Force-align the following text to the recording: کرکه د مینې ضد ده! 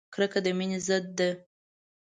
کرکه 0.13 0.39
د 0.45 0.47
مینې 0.57 0.79
ضد 0.87 1.05
ده! 1.17 1.29